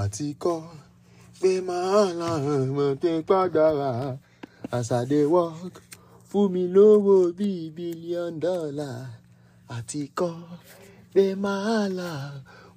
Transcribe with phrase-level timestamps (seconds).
[0.00, 0.58] àti kọ́
[1.40, 3.90] pé màá láwọn mo ti padà wá
[4.76, 5.74] as I dey work
[6.28, 8.90] fún mi lówó bíi bílíọ̀n dọ́là
[9.76, 10.34] àti kọ́
[11.14, 12.10] pé màá là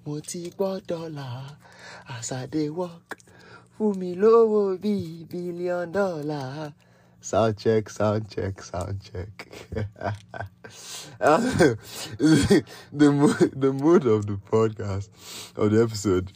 [0.03, 1.27] mo ti gbọ́ dọ́là
[2.15, 3.07] as I dey work
[3.73, 6.41] fún mi lówó bíi bílíọ̀n dọ́là.
[7.29, 9.33] Sound check, sound check, sound check.
[12.99, 13.07] the
[13.63, 15.09] the mood of the podcast,
[15.61, 16.27] of the episode,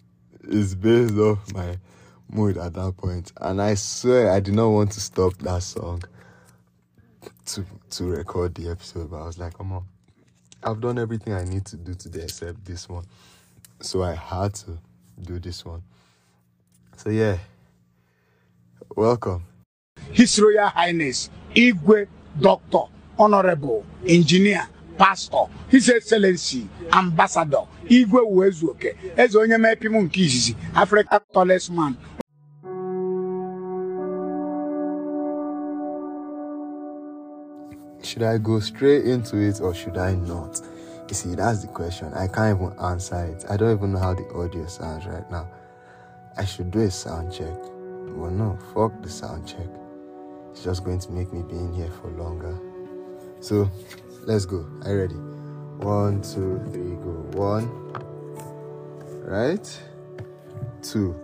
[0.52, 1.78] is based off my
[2.30, 6.04] mood at that point, and I swear I did not want to stop that song
[7.48, 9.84] to to record the episode, but I was like, come on,
[10.64, 13.06] I've done everything I need to do today except this one,
[13.80, 14.78] so I had to
[15.22, 15.84] do this one.
[16.98, 17.38] So yeah,
[18.96, 19.46] welcome.
[20.12, 22.08] His Royal Highness Igwe
[22.40, 22.84] Doctor
[23.18, 24.68] Honorable Engineer
[25.02, 31.96] Pastor His Excellency Ambassador Igwe Uwezuoke eze onye mepim nke izizi Africa tallest man
[38.04, 40.62] Should I go straight into it or should I not?
[41.08, 42.14] You see, that's the question.
[42.14, 43.46] I can't even answer it.
[43.50, 45.48] I don't even know how the audio sounds right now.
[46.38, 47.58] I should do a sound check.
[48.18, 49.68] Well, no, fuck the sound check.
[50.52, 52.58] It's just going to make me be in here for longer.
[53.40, 53.70] So,
[54.26, 54.66] let's go.
[54.84, 55.16] Are you ready?
[55.86, 57.12] One, two, three, go.
[57.38, 57.68] One,
[59.26, 59.82] right?
[60.82, 61.16] Two.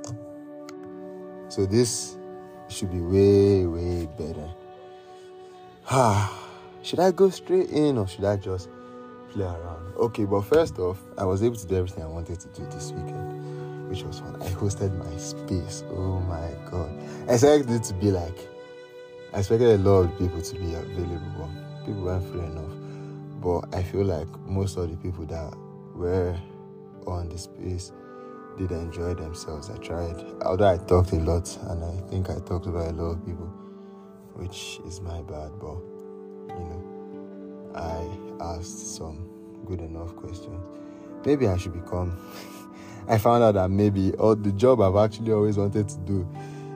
[1.49, 2.17] So, this
[2.69, 4.49] should be way, way better.
[5.89, 6.37] Ah,
[6.83, 8.69] should I go straight in or should I just
[9.29, 9.95] play around?
[9.97, 12.91] Okay, but first off, I was able to do everything I wanted to do this
[12.91, 14.41] weekend, which was fun.
[14.41, 15.83] I hosted my space.
[15.91, 16.91] Oh my god.
[17.29, 18.37] I expected it to be like,
[19.33, 22.76] I expected a lot of people to be available, but people weren't free enough.
[23.41, 25.53] But I feel like most of the people that
[25.95, 26.37] were
[27.05, 27.91] on the space
[28.57, 29.69] did enjoy themselves.
[29.69, 33.11] I tried, although I talked a lot, and I think I talked about a lot
[33.11, 33.51] of people
[34.37, 35.77] which is my bad, but
[36.49, 39.27] you know, I asked some
[39.65, 40.63] good enough questions.
[41.25, 42.15] Maybe I should become.
[43.07, 46.27] I found out that maybe the job I've actually always wanted to do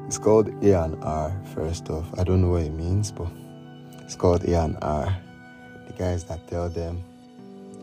[0.08, 1.40] is called A and R.
[1.54, 3.28] First off, I don't know what it means, but
[4.02, 5.16] it's called A and R.
[6.02, 7.04] Guys that tell them,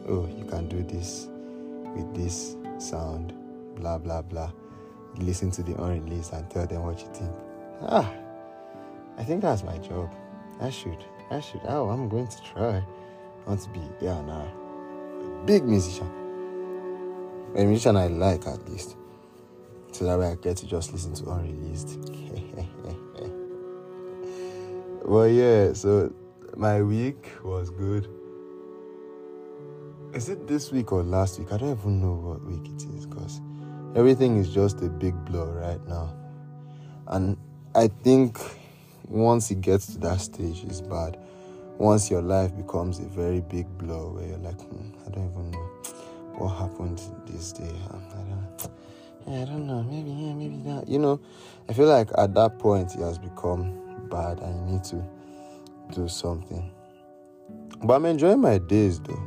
[0.09, 1.29] "Oh, you can do this
[1.95, 3.33] with this sound,"
[3.77, 4.51] blah blah blah.
[5.19, 7.31] Listen to the unreleased and tell them what you think.
[7.83, 8.13] Ah.
[9.19, 10.11] I think that's my job.
[10.61, 11.05] I should.
[11.31, 11.61] I should.
[11.69, 12.79] Oh, I'm going to try.
[12.79, 12.85] I
[13.47, 16.11] want to be, yeah, nah, a big musician.
[17.55, 18.97] A musician I like, at least.
[19.93, 21.99] So that way I get to just listen to unreleased.
[25.05, 26.13] well, yeah, so
[26.57, 28.09] my week was good.
[30.15, 31.53] Is it this week or last week?
[31.53, 33.41] I don't even know what week it is because
[33.95, 36.15] everything is just a big blur right now.
[37.09, 37.37] And
[37.75, 38.39] I think
[39.07, 41.19] once it gets to that stage, it's bad.
[41.79, 45.51] Once your life becomes a very big blur where you're like, hmm, I don't even
[45.51, 45.69] know
[46.37, 47.71] what happened this day.
[47.89, 48.71] I don't,
[49.29, 49.83] I don't know.
[49.83, 50.89] Maybe yeah, maybe that.
[50.89, 51.21] You know,
[51.69, 55.05] I feel like at that point it has become bad, and you need to
[55.93, 56.71] do something.
[57.85, 59.23] But I'm enjoying my days though.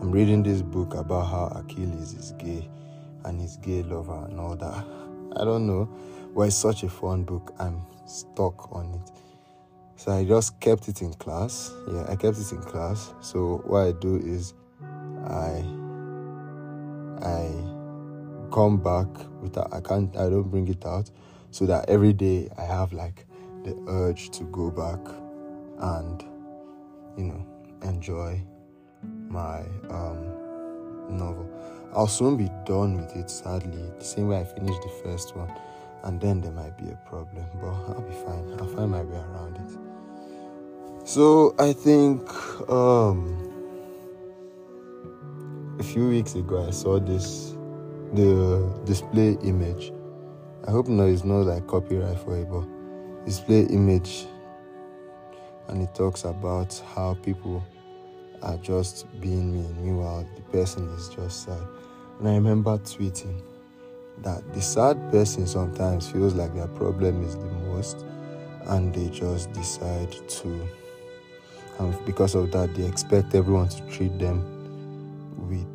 [0.00, 2.68] I'm reading this book about how Achilles is gay
[3.24, 4.84] and his gay lover and all that.
[5.36, 5.88] I don't know.
[6.34, 7.54] Well, it's such a fun book.
[7.58, 9.10] I'm stuck on it.
[9.96, 11.72] So I just kept it in class.
[11.90, 13.14] Yeah, I kept it in class.
[13.20, 14.54] So what I do is
[15.26, 15.64] I
[17.22, 17.50] I
[18.52, 19.08] come back
[19.40, 21.10] without I can't I don't bring it out
[21.50, 23.26] so that every day I have like
[23.64, 25.00] the urge to go back
[25.78, 26.24] and
[27.16, 27.46] you know
[27.82, 28.40] enjoy
[29.28, 29.60] my
[29.90, 30.32] um
[31.08, 31.48] novel.
[31.94, 35.50] I'll soon be done with it sadly, the same way I finished the first one
[36.06, 38.60] and then there might be a problem, but I'll be fine.
[38.60, 41.06] I'll find my way around it.
[41.08, 42.28] So I think
[42.70, 43.42] um,
[45.78, 47.54] a few weeks ago I saw this
[48.12, 49.92] the display image.
[50.66, 52.64] I hope no, it's not like copyright for it, but
[53.24, 54.26] display image,
[55.68, 57.62] and it talks about how people
[58.42, 59.84] are just being mean.
[59.84, 61.62] Meanwhile, the person is just sad.
[62.18, 63.42] And I remember tweeting
[64.18, 68.04] that the sad person sometimes feels like their problem is the most
[68.66, 70.68] and they just decide to
[71.78, 74.40] and because of that they expect everyone to treat them
[75.48, 75.66] with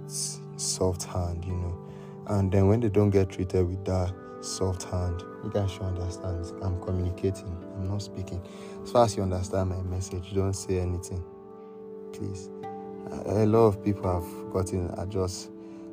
[0.58, 1.78] soft hand you know
[2.28, 4.12] and then when they don't get treated with that
[4.42, 5.24] soft hand.
[5.44, 6.46] You guys should understand.
[6.62, 7.56] I'm communicating.
[7.76, 8.42] I'm not speaking.
[8.84, 11.24] As far as you understand my message don't say anything.
[12.14, 12.50] Please.
[13.26, 15.50] A lot of people have gotten i just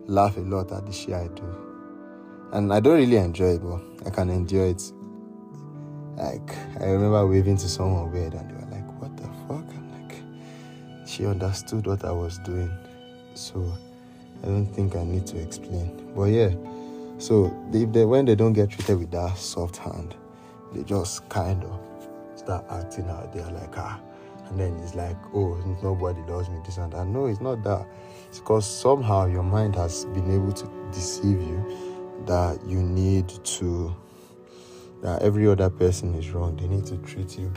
[0.06, 2.48] laugh a lot at the shit i do.
[2.52, 4.82] And I don't really enjoy it, but I can endure it.
[6.16, 6.50] Like
[6.80, 10.16] I remember waving to someone weird, and they were like, "What the fuck?" I'm like,
[11.06, 12.70] she understood what I was doing,
[13.34, 13.72] so
[14.42, 16.12] I don't think I need to explain.
[16.16, 16.50] But yeah,
[17.18, 20.14] so if they when they don't get treated with that soft hand,
[20.72, 21.80] they just kind of
[22.36, 23.32] start acting out.
[23.32, 24.00] They're like, ah,
[24.48, 27.06] and then it's like, oh, nobody loves me, this and that.
[27.06, 27.86] No, it's not that.
[28.28, 31.64] It's because somehow your mind has been able to deceive you
[32.26, 33.94] that you need to,
[35.02, 36.56] that every other person is wrong.
[36.56, 37.52] They need to treat you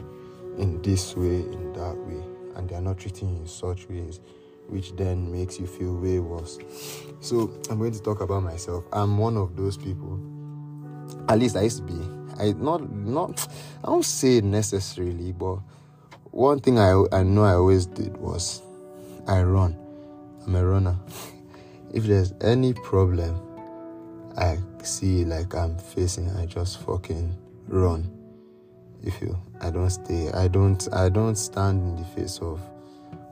[0.57, 2.23] in this way, in that way,
[2.55, 4.19] and they are not treating you in such ways,
[4.71, 6.57] which then makes you feel way worse.
[7.19, 8.85] So I'm going to talk about myself.
[8.93, 10.19] I'm one of those people.
[11.27, 12.21] At least I used to be.
[12.39, 13.47] I not not
[13.83, 15.57] I don't say necessarily, but
[16.31, 18.61] one thing I, I know I always did was
[19.27, 19.77] I run.
[20.45, 20.97] I'm a runner.
[21.93, 23.39] if there's any problem
[24.37, 28.09] I see like I'm facing, I just fucking run.
[29.03, 30.31] If you I don't stay.
[30.31, 32.59] I don't I don't stand in the face of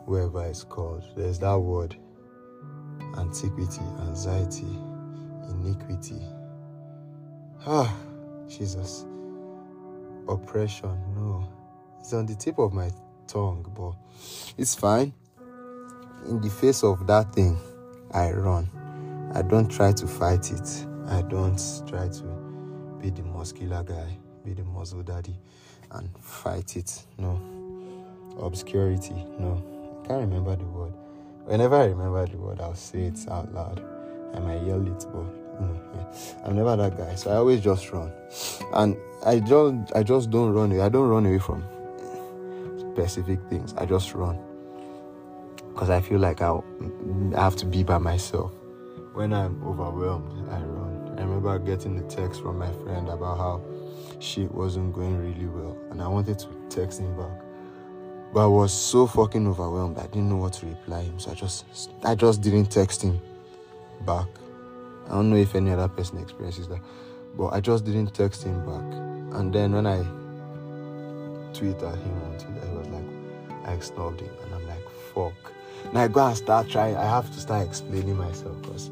[0.10, 1.04] whoever it's called.
[1.16, 1.96] There's that word.
[3.18, 4.68] Antiquity, anxiety,
[5.50, 6.22] iniquity.
[7.66, 7.96] Ah,
[8.48, 9.06] Jesus.
[10.28, 11.48] Oppression, no
[12.00, 12.90] it's on the tip of my
[13.28, 13.94] tongue, but
[14.58, 15.14] it's fine.
[16.28, 17.58] In the face of that thing,
[18.12, 18.70] I run.
[19.36, 20.86] I don't try to fight it.
[21.08, 22.24] I don't try to
[23.02, 25.36] be the muscular guy, be the muscle daddy,
[25.92, 27.06] and fight it.
[27.18, 27.40] No.
[28.40, 29.14] Obscurity.
[29.38, 29.79] No.
[30.10, 30.94] I can't remember the word.
[31.46, 33.80] Whenever I remember the word, I'll say it out loud.
[34.34, 37.14] I might yell it, but mm, you I'm never that guy.
[37.14, 38.12] So I always just run,
[38.74, 39.88] and I don't.
[39.96, 40.82] I just don't run away.
[40.82, 41.64] I don't run away from
[42.92, 43.76] specific things.
[43.78, 44.40] I just run
[45.74, 46.60] because I feel like I
[47.36, 48.52] have to be by myself.
[49.14, 51.20] When I'm overwhelmed, I run.
[51.20, 53.62] I remember getting a text from my friend about how
[54.20, 57.42] shit wasn't going really well, and I wanted to text him back,
[58.34, 59.98] but I was so fucking overwhelmed.
[59.98, 63.20] I didn't know what to reply him, so I just I just didn't text him
[64.06, 64.28] back.
[65.08, 66.80] I don't know if any other person experiences that,
[67.36, 69.40] but I just didn't text him back.
[69.40, 70.04] And then when I
[71.54, 74.30] tweet at him on Twitter, he was like, I snubbed him.
[74.44, 75.54] And I'm like, fuck.
[75.94, 78.90] Now I go and start trying, I have to start explaining myself because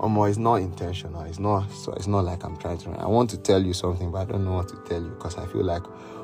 [0.00, 1.22] um, it's not intentional.
[1.22, 4.10] It's not so it's not like I'm trying to I want to tell you something,
[4.10, 5.82] but I don't know what to tell you because I feel like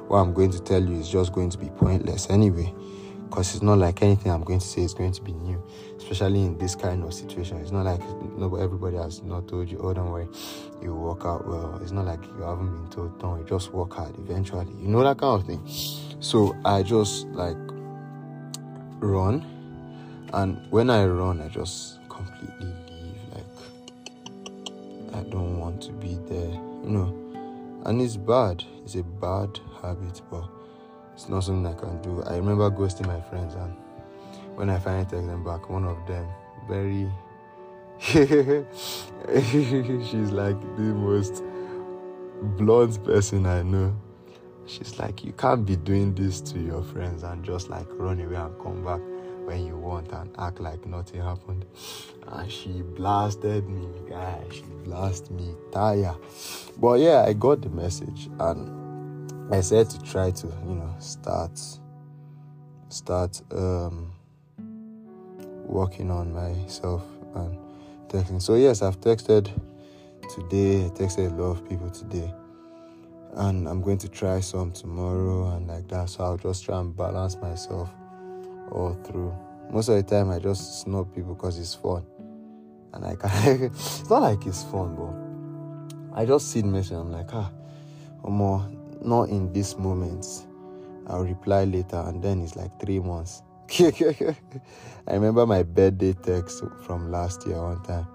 [0.08, 2.72] what I'm going to tell you is just going to be pointless anyway
[3.28, 5.62] because it's not like anything I'm going to say is going to be new,
[5.98, 7.58] especially in this kind of situation.
[7.58, 8.00] It's not like
[8.38, 10.28] no, everybody has not told you, oh, don't worry,
[10.80, 11.78] you work out well.
[11.82, 15.02] It's not like you haven't been told, don't worry, just work hard eventually, you know,
[15.02, 15.62] that kind of thing.
[16.20, 17.56] So I just like
[19.00, 19.44] run,
[20.32, 23.20] and when I run, I just completely leave.
[23.34, 26.50] Like, I don't want to be there,
[26.82, 30.44] you know, and it's bad, it's a bad habit, but
[31.14, 32.22] it's not something I can do.
[32.24, 33.76] I remember ghosting my friends, and
[34.54, 36.26] when I finally text them back, one of them,
[36.68, 37.10] very,
[40.08, 41.42] she's like the most
[42.56, 43.94] blunt person I know.
[44.66, 48.36] She's like, you can't be doing this to your friends and just like run away
[48.36, 49.00] and come back
[49.46, 51.64] when you want and act like nothing happened.
[52.28, 54.44] And she blasted me, guy.
[54.52, 56.14] She blasted me, tire.
[56.76, 58.87] But yeah, I got the message and
[59.50, 61.58] I said to try to, you know, start
[62.90, 64.12] start um
[65.64, 67.02] working on myself
[67.34, 67.58] and
[68.08, 68.42] texting.
[68.42, 69.50] So yes, I've texted
[70.34, 72.32] today, I texted a lot of people today.
[73.34, 76.10] And I'm going to try some tomorrow and like that.
[76.10, 77.90] So I'll just try and balance myself
[78.72, 79.34] all through.
[79.70, 82.04] Most of the time I just snub people because it's fun.
[82.92, 83.30] And I can
[83.64, 87.50] it's not like it's fun, but I just see the message, I'm like, ah,
[88.26, 88.68] more
[89.02, 90.46] not in this moment.
[91.06, 93.42] I'll reply later, and then it's like three months.
[93.80, 94.34] I
[95.12, 98.06] remember my birthday text from last year one time,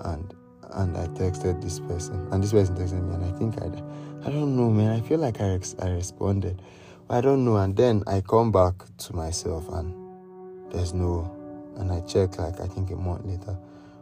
[0.00, 0.34] and
[0.74, 3.66] and I texted this person, and this person texted me, and I think I,
[4.28, 4.90] I don't know, man.
[4.90, 6.62] I feel like I I responded,
[7.10, 7.56] I don't know.
[7.56, 9.94] And then I come back to myself, and
[10.72, 11.30] there's no,
[11.76, 13.56] and I check like I think a month later,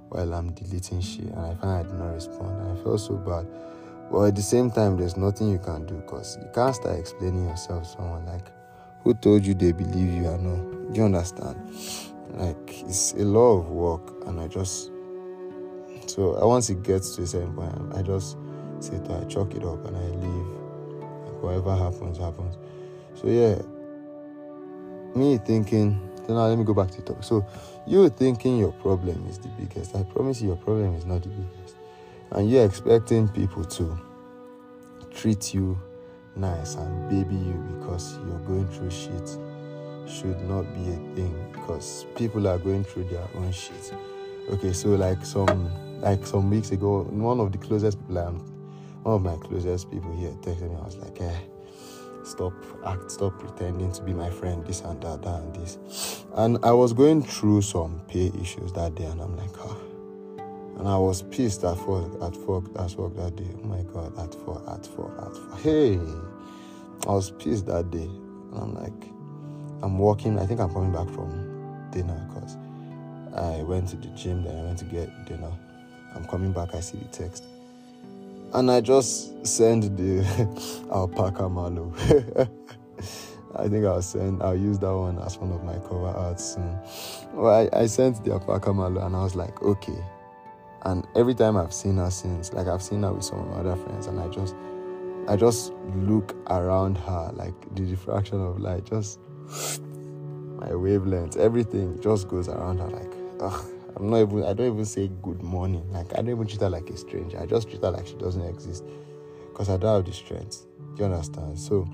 [0.08, 3.14] while I'm deleting shit, and I find I did not respond, and I felt so
[3.14, 3.46] bad.
[4.10, 7.48] But at the same time, there's nothing you can do because you can't start explaining
[7.48, 8.52] yourself to someone like,
[9.02, 10.28] who told you they believe you?
[10.28, 10.56] I know.
[10.90, 11.56] Do you understand?
[12.30, 14.90] Like, it's a lot of work, and I just.
[16.06, 18.36] So once it gets to a certain point, I just
[18.80, 20.46] say to I chalk it up and I leave.
[21.24, 22.56] Like, whatever happens, happens.
[23.14, 23.60] So yeah,
[25.14, 26.00] me thinking.
[26.26, 27.22] So now let me go back to the.
[27.22, 27.46] So
[27.86, 29.94] you thinking your problem is the biggest.
[29.94, 31.75] I promise you, your problem is not the biggest
[32.32, 33.98] and you're expecting people to
[35.14, 35.78] treat you
[36.36, 39.38] nice and baby you because you're going through shit
[40.08, 43.92] should not be a thing because people are going through their own shit.
[44.50, 48.38] Okay, so like some like some weeks ago, one of the closest people I'm
[49.02, 51.38] one of my closest people here texted me, I was like, eh,
[52.24, 52.52] stop
[52.84, 56.24] act stop pretending to be my friend, this and that, that and this.
[56.34, 59.76] And I was going through some pay issues that day and I'm like, ah.
[60.76, 63.50] And I was pissed at work at work at work that day.
[63.62, 65.56] Oh my god, at four, at four, at four.
[65.58, 65.98] Hey
[67.06, 68.08] I was pissed that day.
[68.52, 69.10] And I'm like,
[69.82, 72.56] I'm walking, I think I'm coming back from dinner because
[73.34, 75.52] I went to the gym, then I went to get dinner.
[76.14, 77.44] I'm coming back, I see the text.
[78.54, 80.24] And I just send the
[80.90, 81.92] alpaca malo.
[83.56, 86.78] I think I'll send, I'll use that one as one of my cover arts soon.
[87.32, 89.98] Well, I, I sent the alpaca malo and I was like, okay.
[90.86, 93.56] And every time I've seen her since, like I've seen her with some of my
[93.56, 94.54] other friends, and I just,
[95.26, 99.18] I just look around her, like the diffraction of light, just
[99.80, 103.72] my wavelength, everything just goes around her like, ugh.
[103.96, 105.90] I'm not even, I don't even say good morning.
[105.90, 107.40] Like, I don't even treat her like a stranger.
[107.40, 108.84] I just treat her like she doesn't exist
[109.48, 110.66] because I don't have the strength.
[110.94, 111.58] Do you understand?
[111.58, 111.88] So,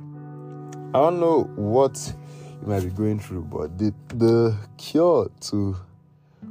[0.93, 2.13] I don't know what
[2.61, 5.77] you might be going through, but the, the cure to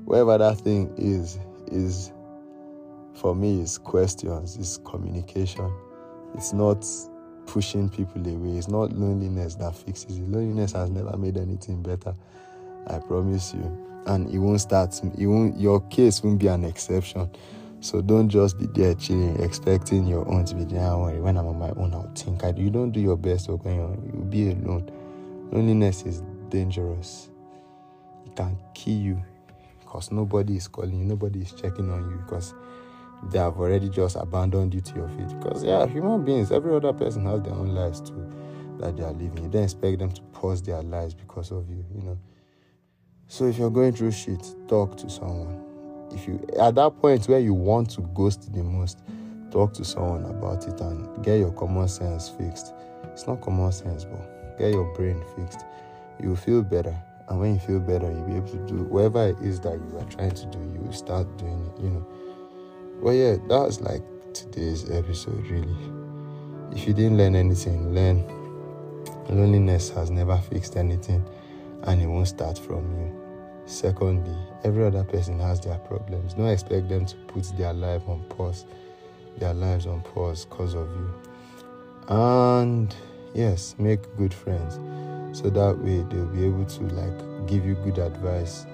[0.06, 2.14] whatever that thing is, is
[3.14, 5.72] for me, is questions, it's communication.
[6.36, 6.86] It's not
[7.46, 8.58] pushing people away.
[8.58, 10.30] It's not loneliness that fixes it.
[10.30, 12.16] Loneliness has never made anything better.
[12.88, 13.88] I promise you.
[14.08, 15.00] And it won't start.
[15.18, 15.60] It won't.
[15.60, 17.30] Your case won't be an exception.
[17.82, 20.96] So don't just be there chilling, expecting your own to be there.
[20.98, 22.44] When I'm on my own, I'll think.
[22.44, 24.90] I, you don't do your best or going on, you'll be alone.
[25.52, 27.30] Loneliness is dangerous.
[28.26, 29.24] It can kill you
[29.80, 32.54] because nobody is calling you, nobody is checking on you because
[33.30, 35.40] they have already just abandoned you to your fate.
[35.40, 38.30] Because yeah, human beings, every other person has their own lives too
[38.80, 39.44] that they are living.
[39.44, 42.20] You don't expect them to pause their lives because of you, you know.
[43.28, 45.64] So if you're going through shit, talk to someone.
[46.12, 49.00] If you at that point where you want to ghost the most,
[49.52, 52.74] talk to someone about it and get your common sense fixed.
[53.06, 55.64] It's not common sense, but get your brain fixed.
[56.22, 56.96] You will feel better.
[57.30, 59.98] And when you feel better, you'll be able to do whatever it is that you
[59.98, 62.08] are trying to do, you will start doing it, you know.
[63.02, 65.76] Well, yeah, that was like today's episode, really.
[66.72, 68.24] If you didn't learn anything, learn.
[69.28, 71.26] Loneliness has never fixed anything
[71.82, 73.64] and it won't start from you.
[73.66, 76.36] Secondly, every other person has their problems.
[76.36, 78.68] Don't expect them to put their life on pause,
[79.40, 81.14] their lives on pause because of you.
[82.08, 82.96] And
[83.34, 84.76] yes, make good friends
[85.36, 88.68] so that way they'll be able to like give you good advice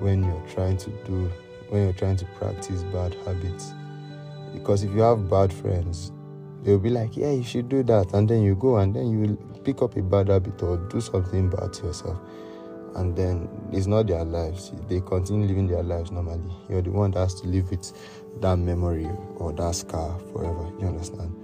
[0.00, 1.30] when you're trying to do
[1.72, 3.72] when you're trying to practice bad habits.
[4.52, 6.12] Because if you have bad friends,
[6.62, 8.12] they'll be like, Yeah, you should do that.
[8.12, 11.48] And then you go and then you pick up a bad habit or do something
[11.48, 12.18] bad to yourself.
[12.94, 14.70] And then it's not their lives.
[14.86, 16.54] They continue living their lives normally.
[16.68, 17.90] You're the one that has to live with
[18.42, 20.70] that memory or that scar forever.
[20.78, 21.34] You understand?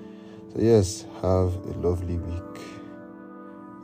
[0.53, 2.63] So, yes, have a lovely week.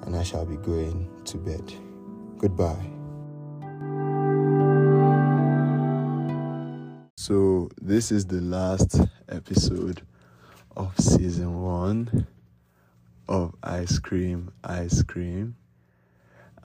[0.02, 1.72] And I shall be going to bed.
[2.36, 2.93] Goodbye.
[7.26, 9.00] So, this is the last
[9.30, 10.02] episode
[10.76, 12.26] of season one
[13.26, 15.56] of Ice Cream, Ice Cream.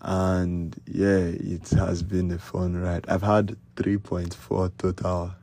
[0.01, 3.05] And yeah, it has been a fun ride.
[3.07, 5.33] I've had 3.4 total,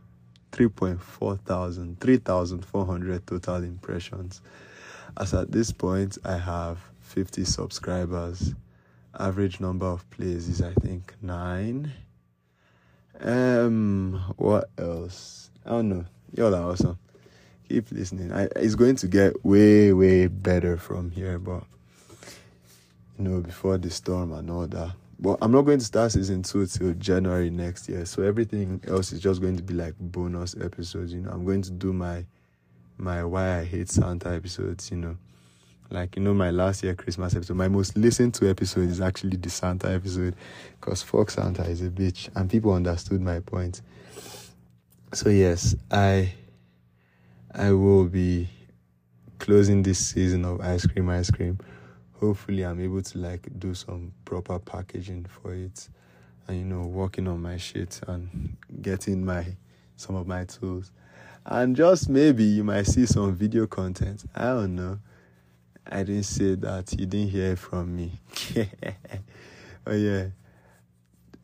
[0.52, 4.42] 3.4 thousand, 3,400 total impressions.
[5.16, 8.54] As at this point, I have 50 subscribers.
[9.18, 11.90] Average number of plays is, I think, nine.
[13.20, 15.50] Um, what else?
[15.64, 16.04] I don't know.
[16.34, 16.98] Y'all are awesome.
[17.68, 18.32] Keep listening.
[18.32, 21.64] I, it's going to get way, way better from here, but
[23.18, 24.92] you know, before the storm and all that.
[25.18, 28.04] But I'm not going to start season two till January next year.
[28.04, 31.12] So everything else is just going to be like bonus episodes.
[31.12, 32.26] You know, I'm going to do my
[32.98, 34.90] my why I hate Santa episodes.
[34.90, 35.16] You know,
[35.90, 37.56] like you know my last year Christmas episode.
[37.56, 40.34] My most listened to episode is actually the Santa episode,
[40.80, 43.82] cause fuck Santa is a bitch, and people understood my point.
[45.12, 46.32] So yes, I
[47.54, 48.48] I will be
[49.38, 51.58] closing this season of ice cream, ice cream
[52.20, 55.88] hopefully I'm able to like do some proper packaging for it
[56.48, 59.44] and you know working on my shit and getting my
[59.96, 60.92] some of my tools
[61.44, 64.98] and just maybe you might see some video content i don't know
[65.90, 68.12] i didn't say that you didn't hear from me
[69.86, 70.26] oh yeah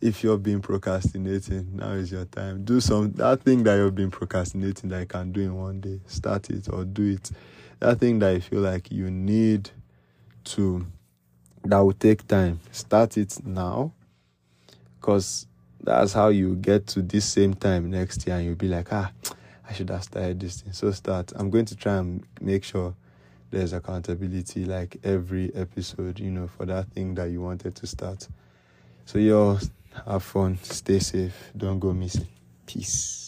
[0.02, 2.64] if you've been procrastinating, now is your time.
[2.64, 6.00] Do some that thing that you've been procrastinating that you can do in one day.
[6.08, 7.30] Start it or do it.
[7.78, 9.70] That thing that you feel like you need
[10.44, 10.84] to
[11.64, 12.58] that will take time.
[12.72, 13.92] Start it now.
[15.00, 15.46] Cause
[15.80, 19.12] that's how you get to this same time next year and you'll be like, ah,
[19.68, 20.72] I should have started this thing.
[20.72, 21.32] So start.
[21.36, 22.94] I'm going to try and make sure
[23.52, 28.26] there's accountability like every episode, you know, for that thing that you wanted to start.
[29.04, 29.60] So, y'all
[30.06, 32.26] have fun, stay safe, don't go missing.
[32.66, 33.21] Peace.